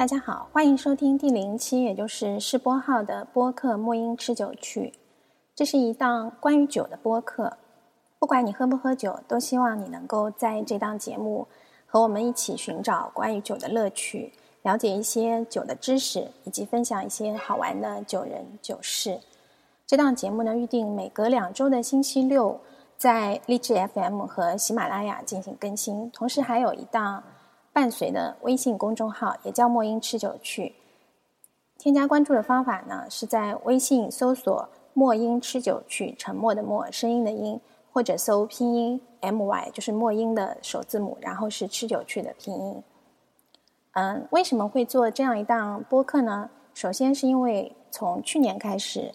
[0.00, 4.94] 大家好，欢迎收听第零期，也就是试播号的播客《莫因吃酒趣》。
[5.54, 7.58] 这是一档关于酒的播客。
[8.18, 11.46] 不管你喝不喝酒，都希望你能够在这档节目
[11.84, 19.20] 和我们一起寻找关于酒的乐趣，了解一些酒的知识，以及分享一些好玩的酒人酒事。
[19.86, 22.58] 这档节目呢，预定每隔两周的星期六
[22.96, 27.22] 在荔枝 FM 和喜马拉雅进行更新，同时还有一档。
[27.72, 30.74] 伴随的微信公众号也叫“莫音吃酒趣”，
[31.78, 37.60] 添加关注的方法呢是在微信搜索“莫音吃酒趣”，沉默的默，声音的音，
[37.92, 42.82] 或者搜拼音 “my”，就是莫音的首字母，然后是吃酒趣的拼音。
[43.92, 46.50] 嗯，为什么会做这样一档播客呢？
[46.74, 49.12] 首先是因为从去年开始，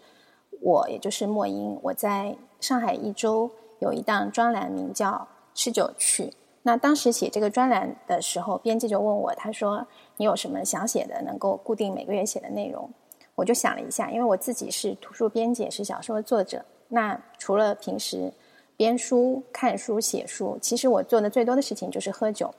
[0.62, 6.34] 我也就是莫音，我在上海一周有一档专栏，名叫“吃酒趣”。
[6.68, 9.86] 那当时写这个专栏的时候，编辑就问我，他说
[10.18, 12.90] ：“你有什么想写的，能够固定每个月写的内容？”
[13.36, 16.66] 我就想了一下，因为我自己是图书编辑，是小说作者。
[16.88, 18.34] 那除了平时
[18.76, 22.52] 编书、看书、写书，其实我做的最多的事情就是喝酒。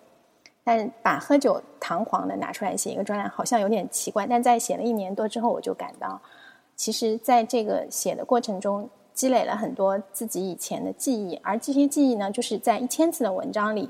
[0.62, 4.24] 但把喝酒堂皇的拿出来写一个专栏，好像有点奇怪。
[4.24, 6.20] 但在写了一年多之后，我就感到，
[6.76, 8.88] 其实在这个写的过程中。
[9.16, 13.88] 积累了很多自己以前的记忆，而这些记忆呢，就是在一千次的文章里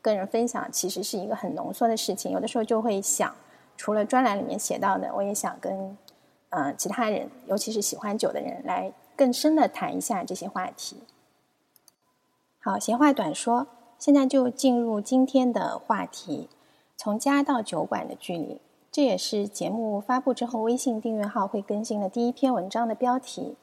[0.00, 2.30] 跟人分享，其实是一个很浓缩的事情。
[2.30, 3.34] 有的时候就会想，
[3.76, 5.98] 除了专栏里面写到的，我也想跟
[6.50, 10.98] 呃其他人，尤其是喜欢酒的人，来更深的谈一下这些话题。
[12.60, 13.66] 好，闲话短说，
[13.98, 16.48] 现在就进入今天的话题：
[16.96, 18.60] 从家到酒馆的距离。
[18.92, 23.56] 这也是节目发布之后，微信订阅号会更新的第一篇文章的标题。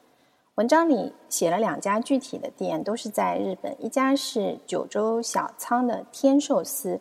[0.56, 3.76] 文章里写了两家具体的店，都是在日本。
[3.78, 6.98] 一家是九州小仓的天寿司，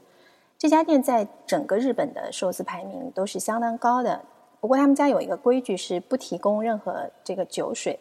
[0.58, 4.22] 这家店在整个日本的寿司排名都是相当高的。
[4.60, 7.98] 不过他们家有一个规矩，是不提供任何这个酒水。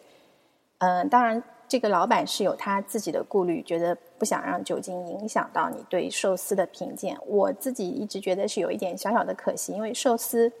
[0.79, 7.17] 嗯，当然这个老板是有他自己的顾虑，觉得不想让酒精影响到你对寿司的品鉴。
[7.25, 10.51] 我自己一直觉得是有一点小小的可惜，因为寿司，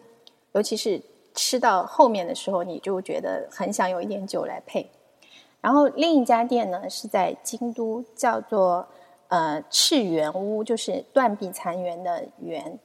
[0.53, 1.01] 尤其是。
[1.35, 4.89] 吃到后面的时候，你就觉得很想有一点酒来配。
[5.61, 8.87] 然后另一家店呢是在京都，叫做
[9.27, 12.79] 呃赤原屋，就是断壁残垣的垣。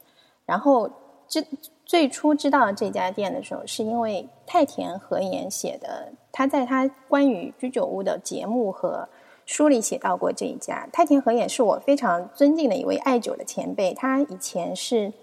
[0.45, 0.89] 然后
[1.27, 1.45] 知
[1.85, 9.07] 最初知道这家店的时候，是因为太田和彦写的，他在他关于居酒屋的节目和
[9.45, 10.87] 书里写到过这一家。
[10.91, 15.13] 太田和彦是我非常尊敬的一位爱酒的前辈，他以前是。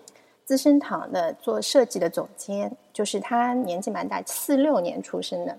[0.48, 5.54] 资生堂的做设计的总监，就是他年纪蛮大，四六年出生的。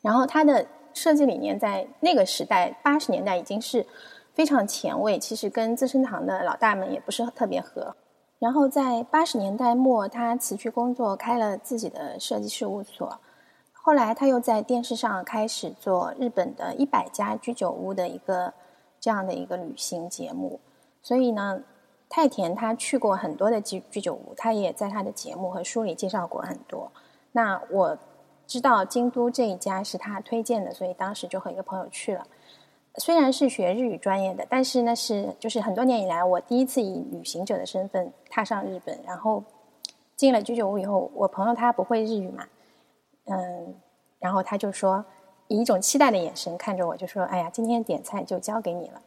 [0.00, 3.86] 然后他的设计理念在那个时代，八十年代已经是
[4.34, 5.20] 非常前卫。
[5.20, 7.94] 其实跟资生堂的老大们也不是特别合。
[8.40, 13.20] 然后在八十年代末，他辞去工作，开了自己的设计事务所。
[13.72, 18.52] 后来他又在电视上开始做日本的一百家居酒屋的一个
[18.98, 20.58] 这样的一个旅行节目。
[21.04, 21.62] 所以呢。
[22.08, 26.90] 太田他去过很多的居居酒屋，他也在他的节目和书里介绍过很多。
[27.32, 27.96] 那我
[28.46, 32.26] 知道京都这一家是他推荐的，所以当时就和一个朋友去了。
[32.96, 38.98] 虽然是学日语专业的，但是那是就是很多年以来我第一次以旅行者的身份踏上日本。
[39.06, 39.44] 然后
[40.16, 42.44] 进了居酒屋以后，我朋友他不会日语嘛，
[43.26, 43.74] 嗯，
[44.18, 45.04] 然后他就说
[45.46, 49.00] 以一种期待的眼神看着我，就说：“哎呀，今天点菜就交给你了。”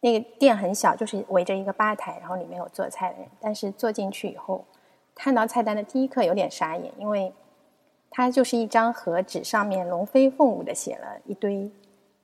[0.00, 3.28] 那个店很小，就是围着一个吧台，然后里面有做菜的人。
[3.40, 4.64] 但是坐进去以后，
[5.14, 7.32] 看到菜单的第一刻有点傻眼，因为
[8.10, 11.70] 它就是一张和纸，上面龙飞凤舞的写了一堆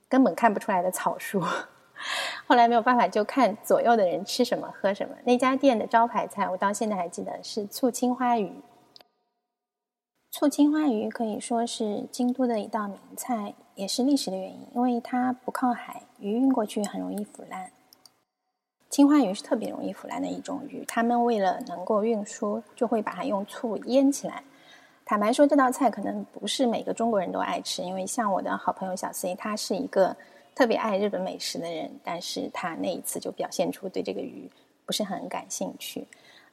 [0.09, 1.43] 根本看不出来的草书。
[2.47, 5.15] 后来没有办法，就看左右的人吃什么喝什么。
[5.25, 8.53] 那家店的招牌菜，我到现在还记得是醋青花鱼。
[10.31, 16.03] 醋青花鱼可以说是京都的一道名菜，也是历史的原因，因为它不靠海。
[16.21, 17.71] 鱼运过去很容易腐烂，
[18.89, 20.83] 青花鱼是特别容易腐烂的一种鱼。
[20.87, 24.43] 他们为了能够运输，就会把它用醋腌起来。
[25.05, 30.17] 坦白说，这道菜可能不是每个中国人都爱吃，因为像我的好朋友小 C，他是一个
[30.55, 34.51] 特别爱日本美食的人，但是他那一次就表现出对这个鱼
[34.87, 36.07] 不是很感兴趣。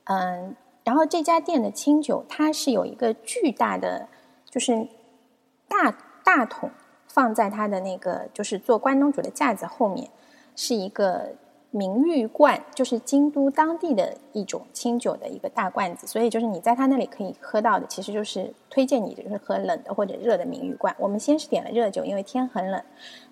[0.06, 0.53] 嗯，
[0.83, 4.06] 然后这家店的清酒，它是有一个巨大的，
[4.50, 4.85] 就是
[5.69, 5.95] 大
[6.25, 6.69] 大桶。
[7.13, 10.09] 放在他的那个就是做关东煮的架子后面，
[10.55, 11.29] 是一个
[11.69, 16.07] 名誉罐，就是京都当地的一种清酒的一个大罐子。
[16.07, 20.95] 所以就是你在他那里可以喝到的，其实就是推荐你就是喝冷的或者热的名誉罐。
[20.97, 22.81] 我们先是点了热酒，因为天很冷。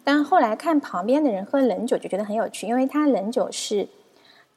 [0.04, 3.88] 但后来看旁边的人喝冷酒，就觉得很有趣，因为他冷酒是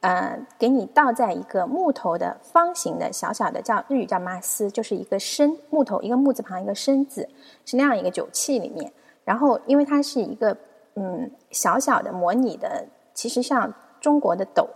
[0.01, 7.27] 呃，给你倒在一个木头的方形的小小的，叫日语叫马斯，就是一个身木头，一个木字旁一个身字，
[7.65, 8.91] 是那样一个酒器里面。
[9.23, 10.55] 然后，因为它是一个
[10.95, 14.67] 嗯小小的模拟的，其实像中国的斗，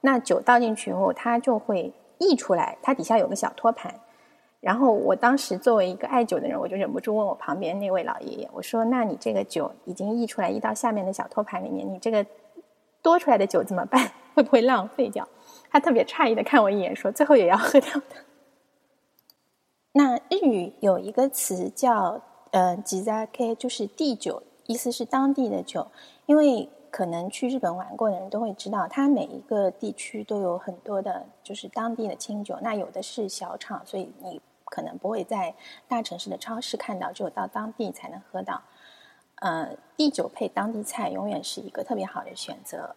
[0.00, 3.94] 那酒倒进去以后，它就会溢出来，它底下有个小托盘。
[4.60, 12.26] 然后我当时作为一个爱酒的人，我就忍不住问我旁边那位老爷爷，我说：“那你这个酒已经溢出来，溢到下面的小托盘里面，你这个
[13.00, 15.26] 多出来的酒怎么办？” 会不会浪费掉？
[15.70, 18.16] 他特别诧异的看我一眼，说：“最后也要喝掉的。
[19.92, 22.20] ”那日语有一个词叫
[22.50, 25.86] “呃吉扎 K”，就是地酒，意思是当地的酒。
[26.26, 32.58] 因为可能去日本玩过的人都会知道，它每一个地区都有很多的，就是当地的清酒。
[32.62, 35.54] 那有的是小厂，所以你可能不会在
[35.86, 38.62] 大城市的超市看到，只有到当地才能喝到。
[39.36, 42.96] 呃，地酒配当地菜，永远是一个特别好的选择。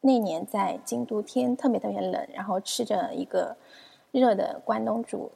[0.00, 3.56] 那年在京都，天特别特别冷，然后吃着一个
[4.12, 5.30] 热的关东煮，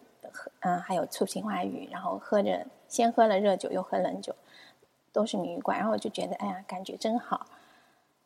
[0.60, 4.34] 嗯，还有醋青花鱼，然后喝着先喝了热酒，又喝冷酒，
[5.12, 7.46] 都是名玉冠，然后我就觉得，哎呀，感觉真好。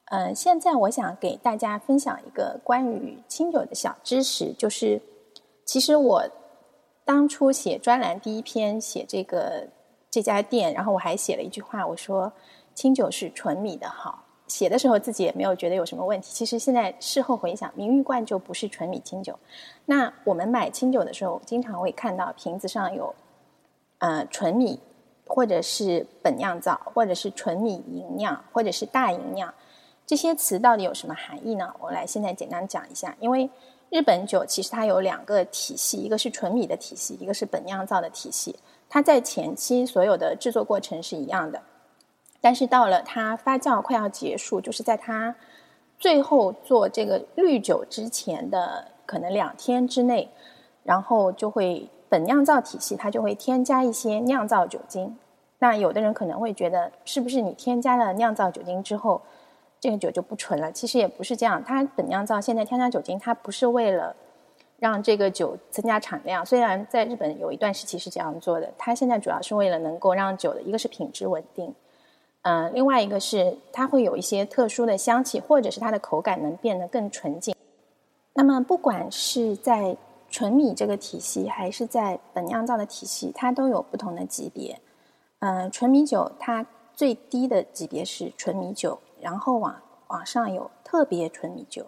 [0.06, 5.00] 嗯，现在我想给大家分享一个关于清酒的小知识，就是
[5.64, 6.24] 其实我
[7.04, 9.68] 当初写专栏第一篇写这个
[10.10, 12.32] 这家店，然后我还写了一句话，我说
[12.74, 14.24] 清酒是纯米的好。
[14.48, 16.32] 写的时候自己也没有觉得有什么问题。
[16.32, 19.38] 其实现在事后回想，明玉罐就不是纯米清酒。
[19.86, 23.14] 那我们买清酒的时候，经常会看到瓶子上有
[24.00, 24.79] 呃纯米，
[25.26, 29.55] 或者是本酿造，或者是纯米吟酿，或者是大吟酿。
[30.05, 31.73] 这些词到底有什么含义呢？
[31.79, 33.17] 我来现在简单讲一下。
[33.20, 33.49] 因为
[33.91, 38.56] 日本酒其实它有两个体系，一个是纯米的体系，一个是本酿造的体系。
[38.88, 41.62] 它在前期所有的制作过程是一样的。
[42.41, 45.37] 但是到了它发酵快要结束，就是在它
[45.99, 50.29] 最后做这个滤酒之前的可能两天之内，
[50.82, 55.16] 然后就会本酿造体系它就会添加一些酿造酒精。
[55.60, 59.22] 那有的人可能会觉得，是不是你添加了酿造酒精之后，
[59.78, 60.72] 这个酒就不纯了？
[60.72, 64.16] 其实也不是这样，它本酿造现在添加酒精，它不是为了
[64.78, 66.44] 让这个酒增加产量。
[66.44, 71.74] 虽然在日本有一段时期是这样做的，它现在主要是为了能够让酒的一个是品质稳定。
[72.42, 77.54] 嗯，另外一个是它会有一些特殊的香气，或者是它的口感能变得更纯净。
[78.32, 79.94] 那么，不管是在
[80.31, 84.81] 纯米这个体系，还是在本酿造的体系，它都有不同的级别。
[85.41, 91.87] 嗯，纯米酒它最低的级别是纯米酒，然后往往上有特别纯米酒，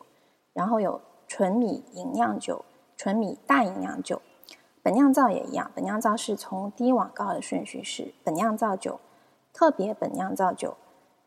[0.52, 2.64] 然后有纯米吟酿酒、
[2.96, 4.20] 纯米大吟酿酒。
[4.82, 8.98] 本酿造也一样，本酿造是从低往高的顺序是本酿造酒。
[9.54, 10.74] 特别本酿造酒，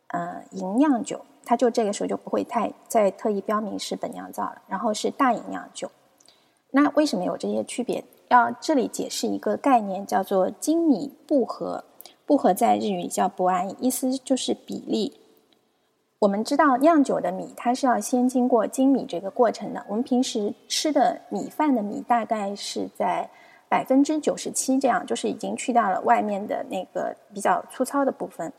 [0.08, 4.64] 呃，吟酿酒，它就这个时候就不会太再特意标明是本酿造了。
[4.68, 5.92] 然后是大吟酿酒，
[6.76, 8.04] 那为什么有这些区别？
[8.28, 11.84] 要这里解释一个概念，叫做精米不合。
[12.26, 15.14] 不合在日语叫不安，意思就是比例。
[16.20, 19.86] 我们知道酿酒的米，它是要先经过精米这个过程的。
[19.88, 23.30] 我们平时吃的米饭的米，大概是在。
[23.68, 28.54] 百分之九十七，这样就是已经去掉了外面的那个比较粗糙的部分。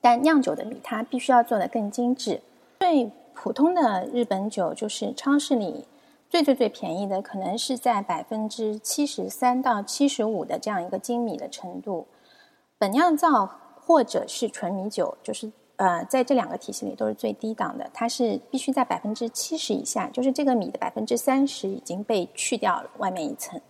[0.00, 2.40] 但酿酒的米，它必须要做的更精致。
[2.80, 5.84] 最普通的日本酒，就是超市里
[6.32, 12.06] 最最最便宜的，可能是在百分之七十三到七十五的这样一个精米的程度。
[12.78, 13.46] 本酿造
[13.78, 23.60] 或者是纯米酒，就是呃，在这两个体系里都是最低档的，它是必须在百分之七十以下，就是这个米的百分之三十已经被去掉了外面一层。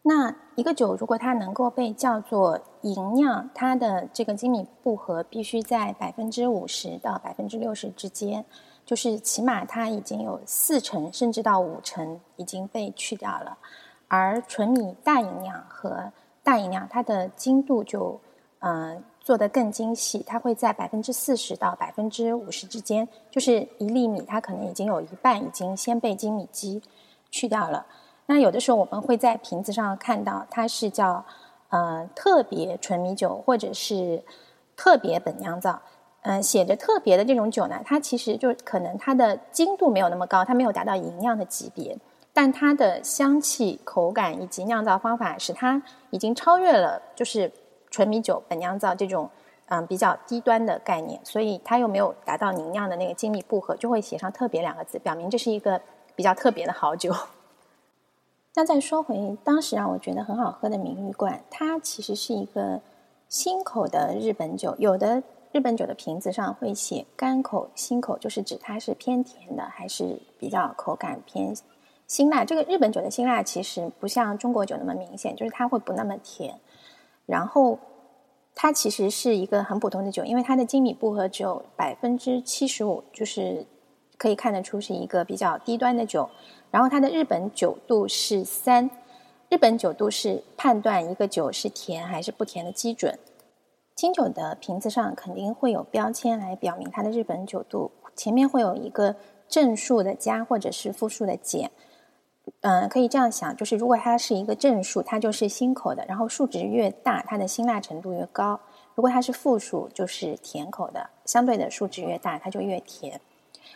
[0.00, 8.42] 那一个酒，如果它能够被叫做银酿，它的这个精米步合必须在百分之五十到百分之六十之间，
[8.84, 13.56] 就是起码它已经有四成甚至到五成已经被去掉了。
[14.08, 16.12] 而纯米大吟酿和
[16.42, 18.20] 大吟酿，它的精度就
[18.60, 26.82] 嗯做得更精细，它会在百分之四十到百分之五十之间，就是一粒米它可能已经有一半已经先被精米机
[27.30, 27.86] 去掉了。
[28.26, 31.24] 那有的时候我们会在瓶子上看到，它是叫
[31.70, 34.22] 呃特别纯米酒，或者是
[34.76, 35.80] 特别本酿造。
[36.26, 41.98] 嗯，写着特别的这种酒呢，它其实就可能它的精度没有那么高，它没有达到吟酿的级别，
[42.32, 47.52] 但它的香气、口感以及酿造方法使它已经超越了就是
[47.90, 49.28] 纯米酒本酿造这种
[49.66, 55.78] 嗯比较低端的概念，所以它又没有达到吟酿的那个精密步合，就会写上特别两个字，表明这是一个
[56.16, 57.14] 比较特别的好酒。
[58.56, 62.80] 那再说回当时让我觉得很好喝的明玉罐，它其实是一个
[63.28, 64.74] 新口的日本酒。
[64.78, 65.22] 有的
[65.54, 71.54] 日本酒的瓶子上会写甘口、辛口，就是指它是偏甜的还是比较口感偏
[72.08, 72.44] 辛辣。
[72.44, 76.58] 这个日本酒的辛辣其实不像中国酒那么明显，就是它会不那么甜。
[77.24, 77.78] 然后
[78.52, 83.64] 它其实是一个很普通的酒，因为它的精米步合只有百分之七十五，就是
[84.18, 86.28] 可以看得出是一个比较低端的酒。
[86.72, 88.90] 然后它的日本酒度是三，
[89.48, 93.16] 日本酒度是判断一个酒是甜还是不甜的基准。
[93.96, 99.14] 清酒的瓶子上肯定会有标签来表明它的日本酒度，前面会有一个
[99.48, 101.70] 正数的加或者是负数的减。
[102.60, 108.58] 嗯，可以这样想，就是如果它是一个正数，它就是辛口的，然后数值越大，它的辛辣程度越高；
[108.96, 113.20] 如果它是负数，就是甜口的，相对的数值越大，它就越甜。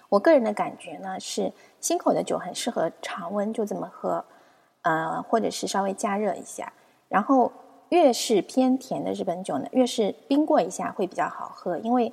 [0.09, 4.25] 我个人的感觉呢是，辛口的酒很适合常温就这么喝，
[4.83, 6.73] 呃，或者是稍微加热一下，
[7.09, 7.53] 然后。
[7.91, 11.79] 越是偏甜的日本酒呢，越是冰过一下会比较好喝。
[11.79, 12.13] 因为，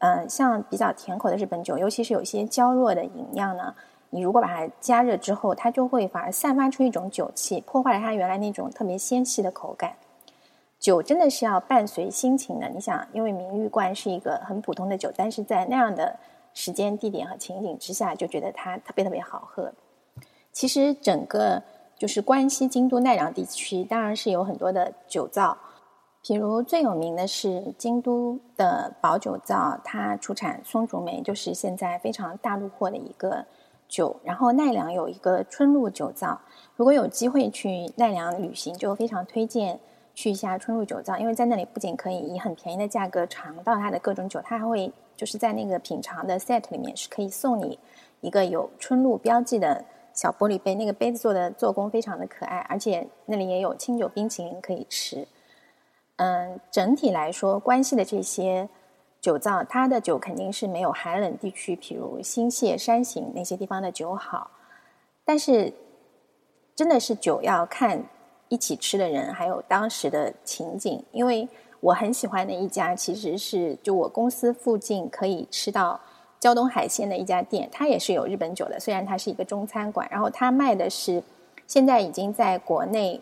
[0.00, 3.74] 嗯，像比较甜口的日本酒，尤其是有一些娇弱的饮料呢，
[4.10, 9.94] 你如果把它加热之后，它就会反而散发出一种酒气，破坏了它原来那种特别纤细的口感。
[10.78, 12.68] 酒真的是要伴随心情的。
[12.68, 16.14] 你想，因为明玉罐是一个很普通的酒，但是在那样的
[16.52, 19.72] 时间、地点和情景之下，就觉得它特别特别好喝。
[20.52, 21.62] 其实整个。
[21.96, 25.56] 就是关西京都奈良地区，当然是有很多的酒造，
[26.22, 33.44] 比如最有名的是京都的宝酒造，它出产松竹梅，就是现在非常大陆货的一个
[33.88, 34.14] 酒。
[34.24, 36.38] 然后奈良有一个春露酒造，
[36.76, 39.78] 如果有机会去奈良旅行，就非常推荐
[40.14, 47.78] 去一下春露酒造，因为在那里不仅可以以很便宜的价格尝到它的各种酒，它还会就是在那个品尝的 set 里面是可以送你
[48.20, 49.84] 一个有春露标记的。
[50.14, 55.26] 小玻璃杯，那个杯子做的做工非常的可爱，而且那里也有清酒冰淇淋可以吃。
[56.16, 58.68] 嗯，整体来说，关西的这些
[59.20, 64.52] 酒造，它的酒肯定是没有寒冷地区，譬如新泻、山形那些地方的酒好。
[65.24, 65.72] 但是，
[66.76, 68.04] 真的是酒要看
[68.48, 71.04] 一起吃的人，还有当时的情景。
[71.10, 71.48] 因为
[71.80, 76.00] 我很喜欢的一家，其实是就我公司附近可以吃到。
[76.44, 80.06] 胶东海鲜的一家店，它也是有日本酒的，虽然它是一个中餐馆。
[80.10, 81.22] 然后它卖的是
[81.66, 83.18] 现在已经在国内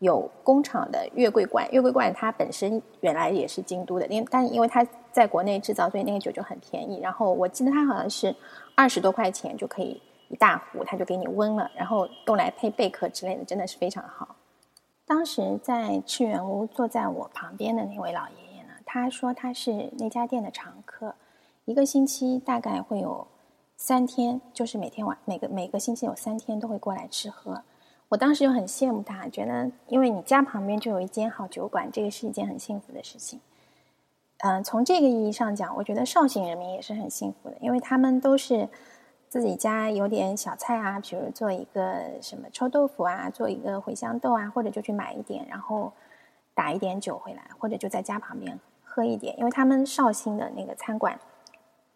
[0.00, 1.70] 有工厂的月桂冠。
[1.70, 6.98] 月桂冠它本身原来也是京都的，因但因为它在国内制造，所以那个酒就很便宜。
[6.98, 8.34] 然后我记得它好像是
[8.74, 14.34] 二十多块钱就可以一大壶，它就给你温了，然后用来配贝壳之类的，真的是非常好。
[15.06, 20.74] 当时在赤原屋坐在我旁边的那位老爷爷呢，他说他是那家店的常。
[21.64, 23.26] 一个星期大概会有
[23.76, 27.62] 三天，就是每天晚每个每个星期有三天都会过来吃喝。
[28.10, 33.40] 我当时就很羡慕他，觉得因为你家旁边就有一间好酒馆，这个是一件很幸福的事情。
[34.38, 38.68] 嗯，从这个意义上讲，我觉得绍兴人民也是很幸福的，因为他们都是
[39.30, 45.90] 自己家有点小菜啊，比如做一个什么臭豆腐啊，做一个茴香豆啊，或者就去买一点，然后
[46.52, 51.18] 打一点酒回来，或者就在家旁边喝一点，因为他们绍兴的那个餐馆。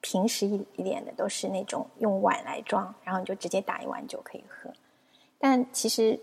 [0.01, 4.71] 平时一一点的都是那种用碗来装，然后你就直接打一碗酒可以喝。
[5.39, 6.19] 但其实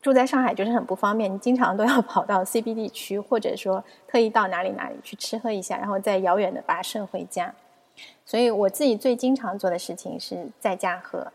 [0.00, 7.54] 住在上海就是很不方便，你经常都要 跑到 CBD 区，或者说特意到哪里哪里去吃喝一下，然后再遥远的跋涉回家。
[8.24, 11.30] 所以我自己最经常做的事情是在家喝。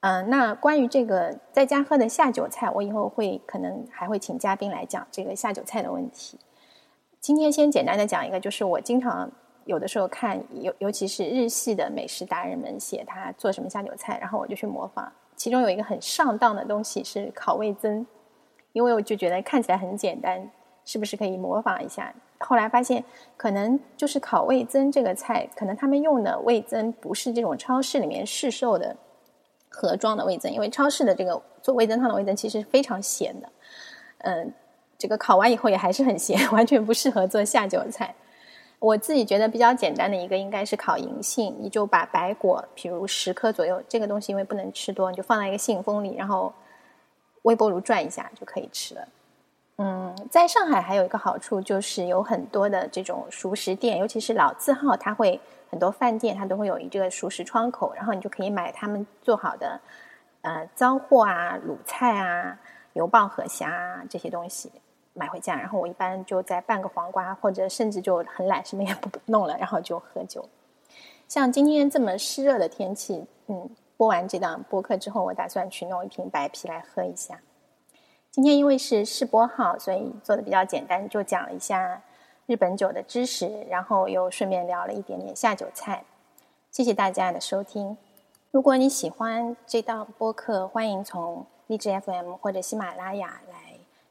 [0.00, 6.38] 嗯，那关于这个在家喝的下酒菜，我以后会可能还会请嘉宾来讲这个下酒菜的问题。
[7.20, 9.30] 今天先简单的讲一个，就是我经常。
[9.68, 15.12] 有的时候看，尤尤其是日系的美食达人们写他做什么下酒菜，然后我就去模仿。
[15.36, 18.04] 其中有一个很上当的东西是烤味增，
[18.72, 20.50] 因为我就觉得看起来很简单，
[20.86, 22.10] 是不是可以模仿一下？
[22.38, 23.04] 后来发现，
[23.36, 28.96] 可能就是烤味增这个菜，可能他们用的味增不是这种超市里面市售的
[29.68, 33.52] 盒装的味增，因为超市的这个做味增汤的味增其实非常咸的，
[34.20, 34.50] 嗯，
[34.96, 38.14] 这个烤完以后也还是很咸， 完全不适合做下酒菜。
[38.80, 46.52] 我自己觉得比较简单的一个应该是烤银杏，你就把白果，比如十颗左右，这个东西因为不能吃多，你就放在一个信封里，然后
[47.42, 49.08] 微波炉转一下就可以吃了。
[49.78, 59.80] 嗯，在上海还有一个好处就是有很多的这种熟食店，尤其是老字号，它会很多饭店它都会有一个熟食窗口，然后你就可以买他们做好的
[60.42, 62.56] 呃糟货啊、卤菜啊、
[62.92, 64.70] 油爆河虾啊这些东西。
[65.14, 70.48] 买回家，然后我一般就再拌个黄瓜，或者甚至就很懒，什么也不弄了，然后就喝酒。
[71.26, 77.40] 像今天这么湿热的天气，嗯，播完这档播客之后，我打算去弄一瓶白啤来喝一下。
[78.30, 82.02] 今天因为是试播号，所以做的比较简单，就讲了一下
[82.46, 86.04] 日本酒的知识，然后又顺便聊了一点点下酒菜。
[86.70, 87.96] 谢谢大家的收听。
[88.50, 93.67] 如果你喜欢这档播客，欢迎从荔枝 FM 或者喜马拉雅来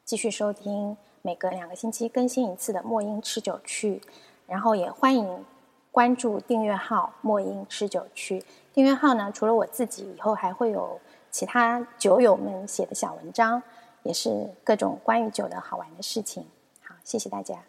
[0.08, 4.02] 继续收听每隔两个星期更新一次的墨音吃酒趣。
[4.48, 5.44] 然后也欢迎
[5.92, 8.42] 关注订阅号“墨音吃酒趣”。
[8.74, 10.98] 订阅号呢，除了我自己，以后还会有
[11.30, 13.62] 其他酒友们写的小文章，
[14.04, 16.48] 也是各种关于酒的好玩的事情。
[16.82, 17.62] 好，谢谢大家。